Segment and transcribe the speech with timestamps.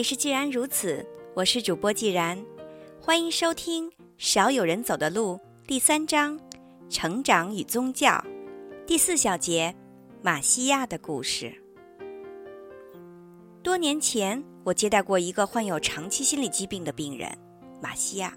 [0.00, 2.42] 里是既然如此，我是主播既然，
[2.98, 5.34] 欢迎收听《少有人走的路》
[5.66, 6.40] 第三章：
[6.88, 8.24] 成长与宗教
[8.86, 9.76] 第四小节：
[10.22, 11.52] 马西亚的故事。
[13.62, 17.30] 多年前，我接待过一个患有长期心理疾病的病人，
[17.82, 18.34] 马西亚。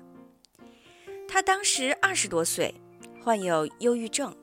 [1.30, 2.75] 他当时二十多岁，
[3.23, 4.35] 患有忧郁症。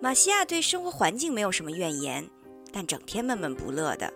[0.00, 2.26] 马西亚对生活环境没有什么怨言，
[2.72, 4.10] 但整天闷闷不乐的。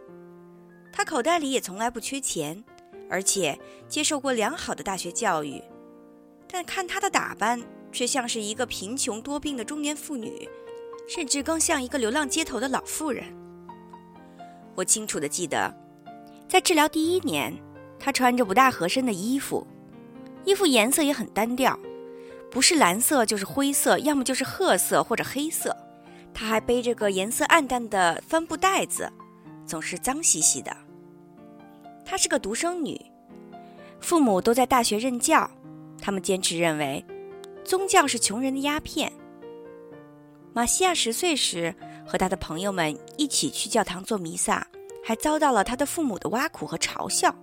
[0.97, 2.65] 他口袋里也从来不缺钱，
[3.11, 5.63] 而且接受过良好的大学教育，
[6.51, 10.49] 但看他的打扮，却像是一个贫穷多病的中年妇女，
[11.07, 13.25] 甚至更像一个流浪街头的老妇人。
[14.75, 15.71] 我清楚的记得，
[16.49, 17.55] 在治疗第一年，
[17.99, 19.67] 他穿着不大合身的衣服，
[20.47, 21.79] 衣服颜色也很单调，
[22.51, 25.77] 不是蓝色就是灰色，要么就是褐色或者黑色。
[26.33, 29.13] 他还背着个颜色暗淡的帆布袋子，
[29.67, 30.75] 总是脏兮兮的。
[32.07, 32.99] 她是个独生女，
[34.01, 35.51] 父母都在大学任教。
[36.01, 37.05] 他们坚持认为，
[37.65, 39.13] 宗教是穷人的鸦片。
[40.55, 41.75] 马西亚十岁时，
[42.07, 44.65] 和他的朋友们一起去教堂做弥撒，
[45.03, 47.35] 还遭到了他的父母的挖苦和嘲笑。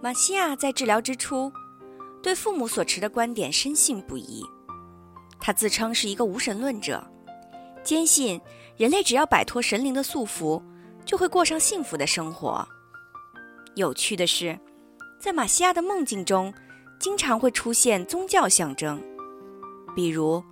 [0.00, 1.52] 马西亚在治疗之初，
[2.22, 4.42] 对父母所持的观点深信不疑。
[5.38, 7.04] 他自称是一个无神论者，
[7.82, 8.40] 坚信
[8.76, 10.62] 人类只要摆脱神灵的束缚，
[11.04, 12.66] 就会过上幸福的生活。
[13.74, 14.58] 有趣的是，
[15.18, 16.54] 在马西亚的梦境中，
[17.00, 19.02] 经常会出现宗教象征。
[19.96, 20.42] 比如，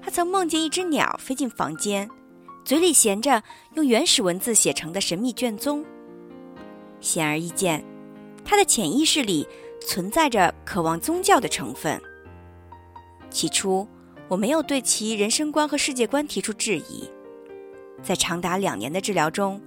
[0.00, 2.08] 他曾梦见一只鸟飞进房间，
[2.64, 3.42] 嘴里衔着
[3.74, 5.84] 用原始文字写成的神秘卷宗。
[7.00, 7.84] 显而易见，
[8.44, 9.46] 他的潜意识里
[9.80, 12.00] 存在着渴望宗教的成分。
[13.28, 13.86] 起初，
[14.28, 17.10] 我没有对其人生观和世界观提出质疑。
[18.02, 19.60] 在长达两年的治疗中，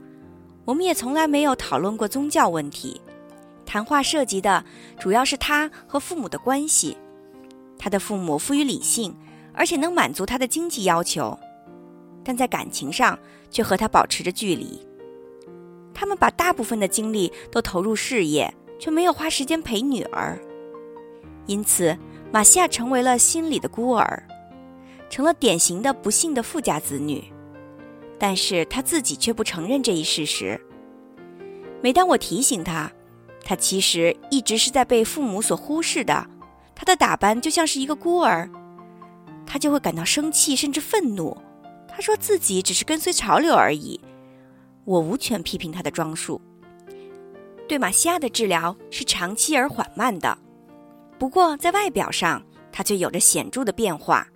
[0.65, 3.01] 我们也从来没有讨论过宗教问题，
[3.65, 4.63] 谈话涉及的
[4.99, 6.95] 主要是他和父母的关系。
[7.79, 9.15] 他的父母富于理性，
[9.53, 11.37] 而且能满足他的经济要求，
[12.23, 13.17] 但在感情上
[13.49, 14.79] 却和他保持着距离。
[15.93, 20.39] 他们把大部分的精力都投入事业，却没有花时间陪女儿。
[21.47, 21.97] 因此，
[22.31, 24.23] 马西亚成为了心里的孤儿，
[25.09, 27.23] 成了典型的不幸的富家子女。
[28.21, 30.61] 但是他自己却不承认这一事实。
[31.81, 32.91] 每当我提醒他，
[33.43, 36.27] 他其实一直是在被父母所忽视的。
[36.75, 38.47] 他的打扮就像是一个孤儿，
[39.43, 41.35] 他就会感到生气甚至愤怒。
[41.87, 43.99] 他说自己只是跟随潮流而已。
[44.85, 46.39] 我无权批评他的装束。
[47.67, 50.37] 对马西亚的治疗是长期而缓慢的，
[51.17, 54.27] 不过在外表上他却有着显著的变化。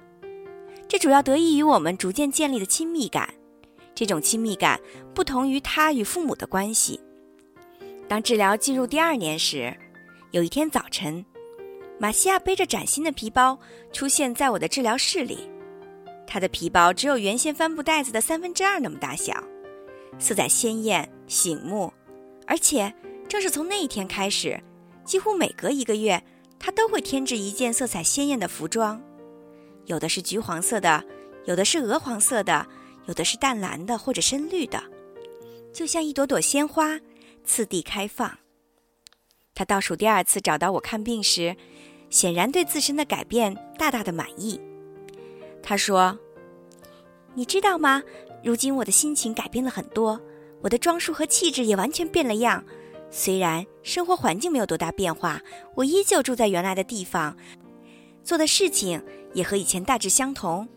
[0.88, 3.32] 这主要得益于我们逐渐建立的亲密感。
[3.96, 4.80] 这种亲密感
[5.14, 7.00] 不同于他与父母的关系。
[8.08, 9.76] 当治疗进入第二年时，
[10.32, 11.26] 有一天早晨，
[11.98, 13.58] 马西亚背着崭新的皮包
[13.92, 15.50] 出现在我的治疗室里。
[16.28, 19.42] 他的皮包只有原先帆布袋子的三分之二那么大小，
[20.20, 21.92] 色彩鲜艳醒目，
[22.46, 22.94] 而且
[23.28, 24.62] 正是从那一天开始，
[25.06, 26.22] 几乎每隔一个月，
[26.60, 29.02] 他都会添置一件色彩鲜艳的服装，
[29.86, 31.04] 有的是橘黄色的，
[31.46, 32.68] 有的是鹅黄色的。
[33.08, 34.82] 有的是淡蓝的或者深绿的，
[35.72, 37.00] 就像一朵朵鲜花，
[37.44, 38.40] 次第开放。
[39.54, 41.56] 他倒数第二次找到我看病时，
[42.10, 44.60] 显然对自身的改变大大的满意。
[45.62, 46.18] 他说
[47.36, 48.04] ：“你知道吗？
[48.44, 50.20] 如今我的心情改变了很多，
[50.62, 52.64] 我的装束和气质也完全变了样。
[53.10, 55.42] 虽然生活环境没有多大变化，
[55.76, 57.38] 我依旧住在原来的地方，
[58.24, 59.02] 做的事情
[59.34, 60.68] 也和以前大致相同，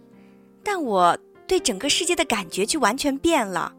[0.62, 1.18] 但我……”
[1.48, 3.74] 对整个世界的感觉却完全变了，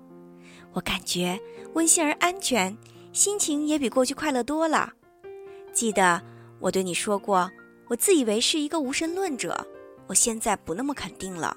[0.74, 1.40] 我感觉
[1.76, 2.76] 温馨而安全，
[3.14, 4.92] 心情也比过去快乐多了。
[5.72, 6.20] 记得
[6.60, 7.50] 我对你说过，
[7.88, 9.68] 我自以为是一个无神论者，
[10.08, 11.56] 我现在不那么肯定了。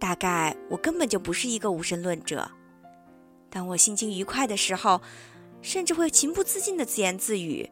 [0.00, 2.50] 大概我根本就不是一个无神论者。
[3.48, 5.00] 当我心情愉快的时候，
[5.62, 7.70] 甚至会情不自禁地自言自语：“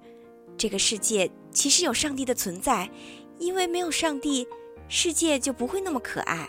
[0.56, 2.88] 这个世界其实有上帝的存在，
[3.38, 4.46] 因为没有上帝，
[4.86, 6.48] 世界就不会那么可爱。”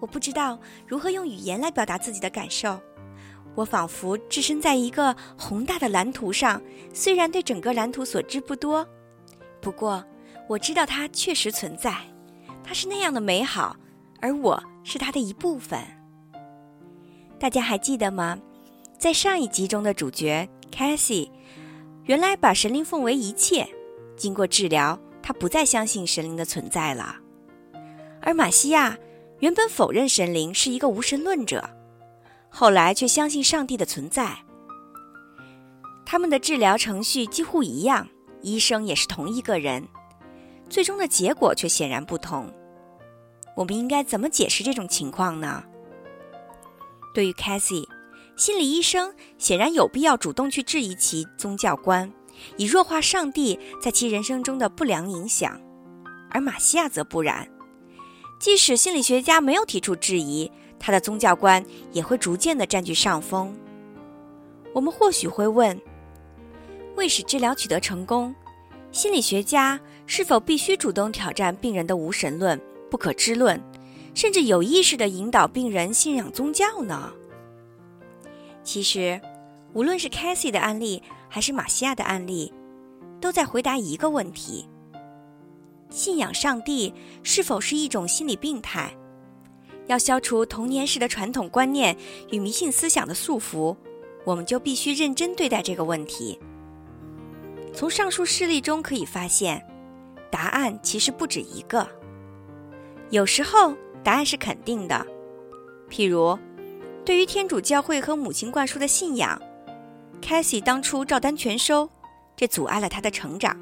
[0.00, 2.80] 我不知道如何用语言来表达自己的感受，
[3.54, 6.62] 我仿佛置身在一个宏大的蓝图上，
[6.94, 8.86] 虽然对整个蓝图所知不多，
[9.60, 10.04] 不过
[10.48, 11.96] 我知道它确实存在，
[12.62, 13.76] 它是那样的美好，
[14.20, 15.80] 而我是它的一部分。
[17.38, 18.38] 大家还记得吗？
[18.98, 21.30] 在上一集中的主角 Cassie，
[22.04, 23.68] 原来把神灵奉为一切，
[24.16, 27.16] 经过治疗，他不再相信神灵的存在了，
[28.22, 28.96] 而马西亚。
[29.40, 31.68] 原本否认神灵是一个无神论者，
[32.48, 34.36] 后来却相信上帝的存在。
[36.04, 38.08] 他们的治疗程序几乎一样，
[38.42, 39.86] 医生也是同一个人，
[40.68, 42.52] 最终的结果却显然不同。
[43.54, 45.62] 我们应该怎么解释这种情况呢？
[47.14, 47.86] 对于 Cassie，
[48.36, 52.12] 心理医生显然有必要主动去质疑其宗教观，
[52.56, 55.60] 以弱化上帝在其人生中的不良影响；
[56.30, 57.48] 而马西亚则不然，
[58.38, 63.54] 即使心理学家没有提出质疑，他的宗教观也会逐渐地占据上风。
[64.72, 65.80] 我们或许会问。
[66.96, 68.34] 为使治疗取得成功，
[68.90, 73.60] 心理学家是否必须主动挑战病人的无神论、不可知论，
[74.14, 77.12] 甚至有意识地引导病人信仰宗教呢？
[78.64, 79.20] 其实，
[79.74, 82.52] 无论是 Cassie 的案例还是马西亚的案例，
[83.20, 84.68] 都在回答一个问题：
[85.90, 86.92] 信仰上帝
[87.22, 88.92] 是否是一种心理病态？
[89.86, 91.96] 要消除童年时的传统观念
[92.30, 93.74] 与迷信思想的束缚，
[94.24, 96.38] 我们就必须认真对待这个问题。
[97.72, 99.64] 从上述事例中可以发现，
[100.30, 101.88] 答案其实不止一个。
[103.10, 103.74] 有时候
[104.04, 105.06] 答案是肯定的，
[105.88, 106.38] 譬如，
[107.04, 109.40] 对于天主教会和母亲灌输的信仰，
[110.20, 111.88] 凯西当初照单全收，
[112.36, 113.56] 这阻碍了他的成长。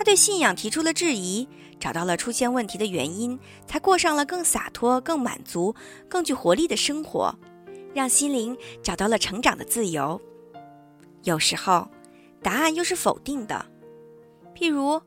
[0.00, 1.46] 他对信仰提出了质疑，
[1.78, 5.74] 找到了出现问题的原因，才过上了更洒脱、更满足、
[6.08, 7.38] 更具活力的生活，
[7.92, 10.18] 让心灵找到了成长的自由。
[11.24, 11.86] 有时候。
[12.42, 13.66] 答案又是否定的，
[14.54, 14.98] 譬如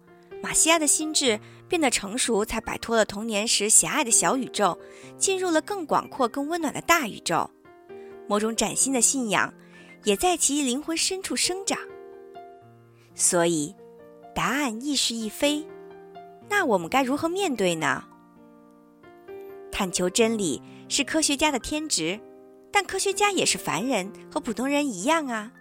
[0.44, 4.78] 马西亚的心智变得成熟，才摆脱了童年时狭隘的小宇宙，
[5.18, 7.50] 进入了更广阔、更温暖的大宇宙。
[8.28, 9.52] 某种崭新的信仰
[10.04, 11.76] 也在其灵魂深处生长。
[13.16, 13.74] 所以，
[14.34, 15.66] 答案亦是亦非。
[16.50, 18.04] 那我们该如何面对呢？
[19.72, 22.20] 探求真理是科学家的天职，
[22.72, 25.52] 但科学家也是凡人，和普通人一样啊。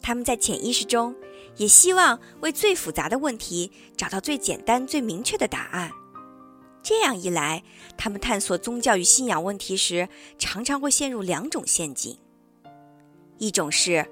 [0.00, 1.14] 他们在潜意识中
[1.56, 5.90] 也希望为最复杂的问题找到最简单、最明确的答案。
[6.82, 7.62] 这样一来，
[7.98, 10.08] 他们探索宗教与信仰问题时，
[10.38, 12.16] 常常会陷入两种陷阱：
[13.36, 14.06] 一种是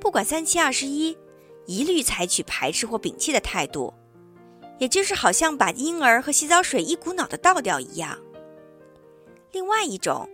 [0.00, 1.16] 不管三七二十一，
[1.66, 3.92] 一律采取排斥或摒弃的态度，
[4.78, 8.16] 也就是好像把婴儿和洗澡水一股脑的倒掉一样；
[9.52, 10.28] 另外一种。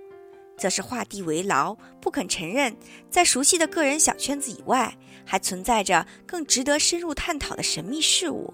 [0.58, 2.76] 则是画地为牢，不肯承认，
[3.10, 8.52] 在熟悉的个人小圈子以外，还存在着更值得深入探讨的神秘事物。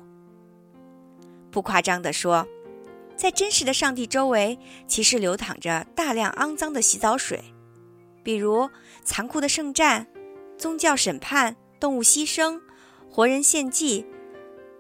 [1.51, 2.47] 不夸张地说，
[3.15, 7.43] 在真实的上帝周围，其实流淌着大量肮脏的洗澡水，
[8.23, 8.71] 比如
[9.05, 10.07] 残酷的圣战、
[10.57, 12.59] 宗教审判、动物牺牲、
[13.11, 14.07] 活人献祭、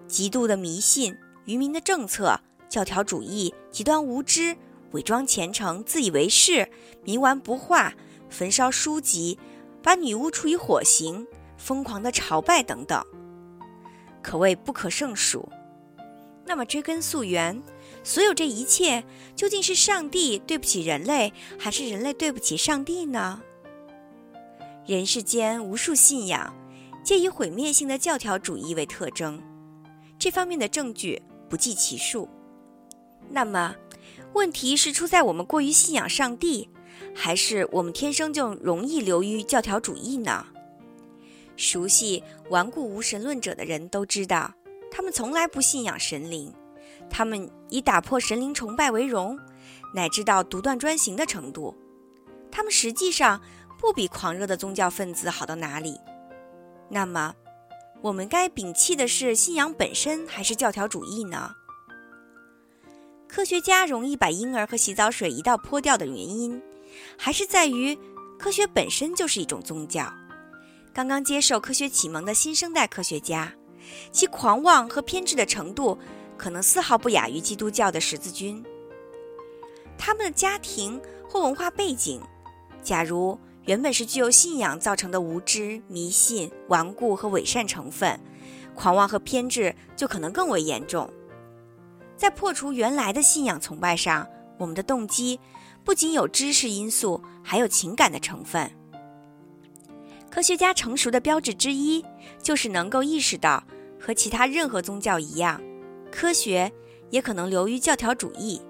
[0.07, 1.17] 极度的迷信、
[1.47, 4.57] 愚民的政策、教条主义、极端无知。
[4.93, 6.67] 伪装虔诚、自以为是、
[7.05, 7.93] 冥顽不化、
[8.31, 9.39] 焚烧书籍、
[9.83, 11.27] 把女巫处以火刑、
[11.59, 13.05] 疯狂的朝拜等等，
[14.23, 15.47] 可谓不可胜数。
[16.47, 17.63] 那么追根溯源，
[18.03, 19.05] 所有这一切
[19.37, 23.43] 究竟是上帝对不起人类，还是人类对不起上帝呢？
[24.87, 26.55] 人世间无数信仰，
[27.09, 29.43] 皆以毁灭性的教条主义为特征，
[30.19, 32.29] 这方面的证据不计其数。
[33.31, 33.75] 那么？
[34.35, 36.69] 问题是出在我们过于信仰上帝，
[37.15, 40.49] 还是我们天生就容易流于教条主义呢？
[41.57, 44.53] 熟悉顽固无神论者的人都知道，
[44.91, 46.53] 他们从来不信仰神灵，
[47.09, 49.41] 他们以打破神灵崇拜为荣，
[49.95, 51.75] 乃至到独断专行的程度。
[52.51, 53.41] 他们实际上
[53.81, 55.97] 不比狂热的宗教分子好到哪里。
[56.89, 57.35] 那么，
[58.01, 61.55] 我们该摒弃的是信仰本身，还是教条主义呢？
[63.29, 66.63] 科学家容易把婴儿和洗澡水一道泼掉的原因，
[67.19, 67.97] 还是在于
[68.39, 70.11] 科学本身就是一种宗教。
[70.95, 73.53] 刚刚接受科学启蒙的新生代科学家，
[74.11, 75.99] 其狂妄和偏执的程度，
[76.39, 78.65] 可能丝毫不亚于基督教的十字军。
[79.99, 82.23] 他们的家庭或文化背景，
[82.83, 83.39] 假如
[83.69, 88.19] 原本是具有信仰造成的无知、迷信、顽固和伪善成分，
[88.75, 91.07] 狂妄和偏执就可能更为严重。
[92.17, 95.39] 在破除原来的信仰崇拜上，我们的动机
[95.85, 98.71] 不仅有知识因素，还有情感的成分。
[100.31, 102.03] 科学家成熟的标志之一，
[102.43, 103.63] 就是能够意识到，
[104.01, 105.61] 和其他任何宗教一样，
[106.11, 106.73] 科学
[107.11, 108.63] 也可能流于教条主义。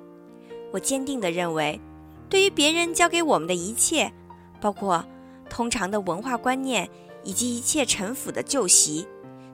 [0.72, 1.80] 我坚定地认为，
[2.28, 4.12] 对于别人教给我们的一切，
[4.60, 5.04] 包括
[5.48, 6.88] 通常的文化观念
[7.24, 9.06] 以及一切陈腐的旧习，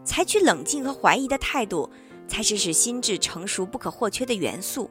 [0.04, 1.90] 采取冷静和怀疑的态度。
[2.26, 4.90] 才是使心智成熟不可或缺的元素。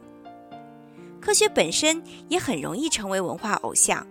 [1.20, 4.05] 科学本身也很容易成为文化偶像，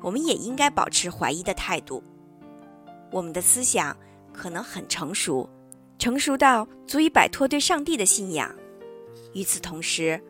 [0.00, 2.00] 我们也应该保持怀疑的态度。
[3.10, 3.94] 我们的思想
[4.32, 5.50] 可能很成熟，
[5.98, 8.48] 成熟到足以摆脱对上帝的信仰；
[9.32, 10.22] 与此同时，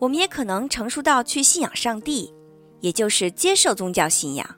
[0.00, 2.34] 我们也可能成熟到去信仰上帝，
[2.80, 4.56] 也就是接受宗教信仰。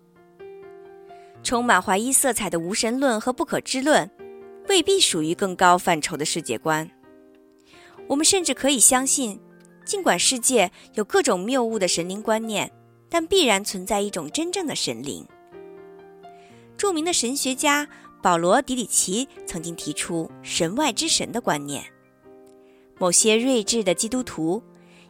[1.43, 4.09] 充满怀疑色彩的无神论和不可知论，
[4.69, 6.89] 未必属于更高范畴的世界观。
[8.09, 9.41] 我们甚至可以相信，
[9.85, 12.71] 尽管世界有各种谬误的神灵观念，
[13.09, 15.27] 但必然存在一种真正的神灵。
[16.77, 17.89] 著名的神学家
[18.23, 21.85] 保罗·迪里奇曾经提出“神外之神”的观念。
[22.99, 24.63] 某些睿智的基督徒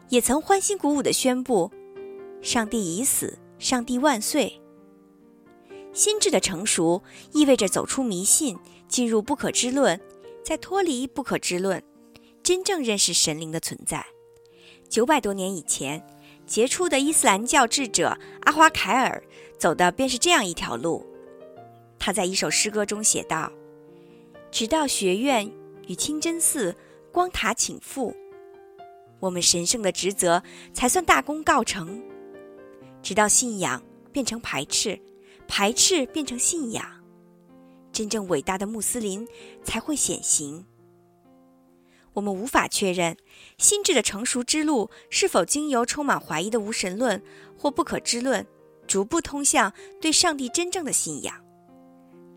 [0.09, 1.71] 也曾欢欣鼓舞地宣布
[2.43, 4.61] ：“上帝已死，上帝万岁。”
[5.93, 8.57] 心智的成熟意味着走出迷信，
[8.87, 9.99] 进入不可知论，
[10.43, 11.81] 再脱离不可知论，
[12.43, 14.05] 真正认识神灵的存在。
[14.89, 16.05] 九百多年以前，
[16.45, 19.23] 杰出的伊斯兰教智者阿华凯尔
[19.57, 21.05] 走的便是这样一条路。
[21.97, 23.51] 他在一首诗歌中写道
[24.51, 25.49] ：“直到学院
[25.87, 26.75] 与清真寺、
[27.11, 28.13] 光塔倾覆，
[29.19, 32.01] 我们神圣的职责才算大功告成；
[33.03, 34.99] 直到信仰变成排斥。”
[35.45, 36.83] 排斥变成信仰，
[37.91, 39.27] 真正伟大的穆斯林
[39.61, 40.65] 才会显形。
[42.13, 43.15] 我们无法确认
[43.57, 47.21] 心智的成熟之路是否经由充满怀疑的无神论
[47.57, 48.47] 或不可知论，
[48.87, 51.35] 逐步通向对上帝真正的信仰。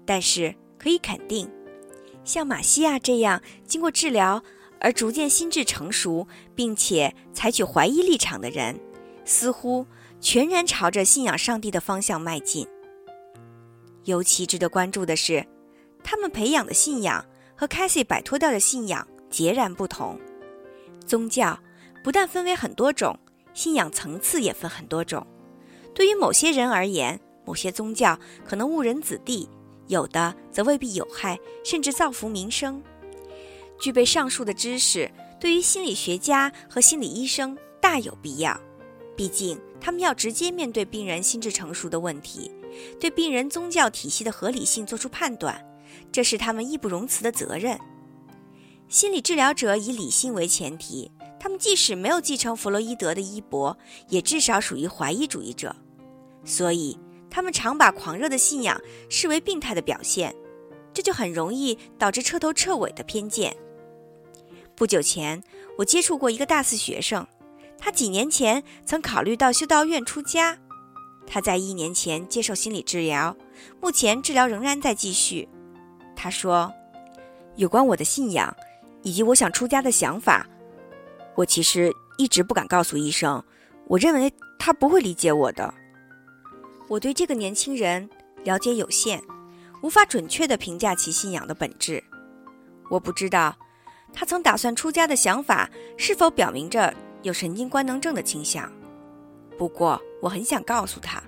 [0.05, 1.49] 但是可以肯定，
[2.25, 4.43] 像马西亚这样经过治疗
[4.81, 8.79] 而逐渐心智成熟，并且采取怀疑立场的人，
[9.27, 9.85] 似乎
[10.19, 12.67] 全然朝着信仰上帝的方向迈进。
[14.05, 15.47] 尤其值得关注的是，
[16.03, 17.23] 他们培养的信仰
[17.55, 20.19] 和 c a s i 摆脱掉的信仰截然不同。
[21.05, 21.59] 宗教
[22.03, 23.19] 不但分为很多种，
[23.53, 25.27] 信仰层次也分很多种。
[25.93, 29.49] 对于某些人而言，某些宗教可能误人子弟，
[29.89, 32.83] 有的则未必有害，甚至造福民生。
[33.79, 38.59] 具备上述的知识，对于心理学家和心理医生大有必要。
[39.17, 42.51] 毕竟，他们要直接面对病人心智成熟的问题。
[43.01, 45.65] 对病人宗教体系的合理性做出判断，
[46.13, 47.79] 这是他们义不容辞的责任。
[48.89, 53.77] 心理治疗者以理性为前提，他们即使没有继承弗洛伊德的衣钵，
[54.09, 55.75] 也至少属于怀疑主义者，
[56.45, 56.99] 所以
[57.31, 60.37] 他们常把狂热的信仰视为病态的表现，
[60.93, 63.57] 这就很容易导致彻头彻尾的偏见。
[64.75, 65.43] 不久前，
[65.79, 67.27] 我接触过一个大四学生，
[67.79, 70.59] 他几年前曾考虑到修道院出家。
[71.27, 73.37] 他在一年前接受心理治疗，
[73.81, 75.49] 目前治疗仍然在继续。
[76.15, 76.73] 他说
[77.57, 78.55] ：“有关我的信仰
[79.03, 80.47] 以及我想出家的想法，
[81.35, 83.43] 我其实一直不敢告诉医生。
[83.89, 85.73] 我认为他不会理解我的。
[86.89, 88.09] 我对这个年轻人
[88.45, 89.21] 了解有限，
[89.83, 92.03] 无法准确地评价其信仰的本质。
[92.89, 93.57] 我不知道
[94.13, 96.95] 他曾打算出家的想法是否表明着
[97.27, 98.73] 有神经官能症的倾向。
[99.59, 101.23] 不过。”我很想告诉他，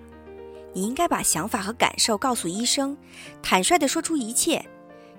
[0.73, 2.97] 你应该把想法和感受告诉医生，
[3.43, 4.65] 坦率地说出一切，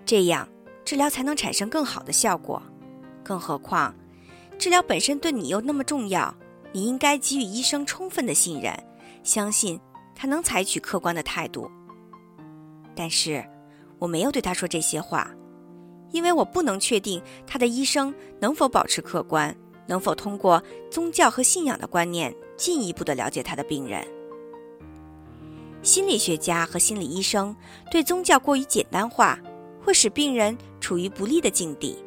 [0.03, 0.49] 这样
[0.83, 2.61] 治疗才能产生更好的效果。
[3.23, 3.93] 更何况，
[4.57, 6.35] 治疗本身对你又那么重要，
[6.73, 8.73] 你应该给予医生充分的信任，
[9.23, 9.79] 相信
[10.15, 11.69] 他能采取客观的态度。
[12.95, 13.47] 但是，
[13.99, 15.29] 我没有对他说这些话，
[16.11, 19.55] 因为我不能确定他的医生能否保持客观，
[19.89, 22.33] 能否通过宗教和信仰的观念。
[22.59, 24.05] 进一步的了解他的病人。
[25.81, 27.55] 心理学家和心理医生
[27.89, 29.39] 对宗教过于简单化，
[29.81, 31.97] 会使病人处于不利的境地。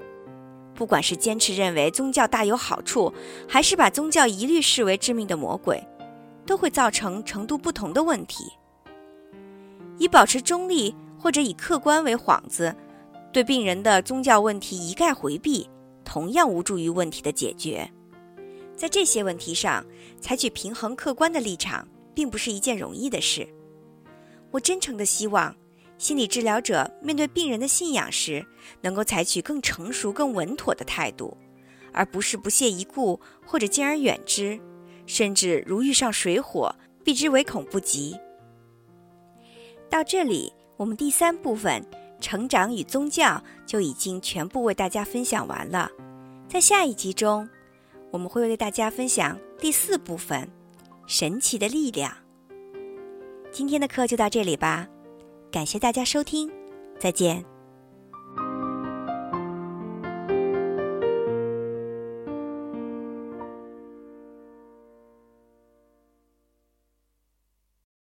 [0.75, 3.11] 不管是坚持认为宗教大有好处，
[3.49, 5.83] 还是把宗教一律视为致命的魔鬼，
[6.45, 8.53] 都会造成程度不同的问题。
[9.97, 12.77] 以保持中立或者以客观为幌子，
[13.33, 15.67] 对病人的宗教问题一概回避，
[16.05, 17.91] 同样无助于问题的解决。
[18.77, 19.85] 在这些问题上，
[20.21, 23.47] 采取平衡客观的立场，并不是一件容易的事。
[24.51, 25.55] 我真诚的希望，
[25.99, 28.45] 心理治疗者面对病人的信仰时，
[28.81, 31.37] 能够采取更成熟、更稳妥的态度，
[31.93, 34.59] 而不是不屑一顾或者敬而远之，
[35.07, 38.19] 甚至如遇上水火，避之唯恐不及。
[39.89, 41.85] 到这里，我们第三部分
[42.23, 45.91] “成长与宗教”就已经全部为大家分享完了。
[46.49, 47.47] 在下一集中。
[48.13, 50.47] 我们会为大家分享第四部分，
[51.07, 52.15] 神奇的力量。
[53.51, 54.87] 今天的课就到这里吧，
[55.51, 56.53] 感谢大家收听，
[56.99, 57.52] 再见。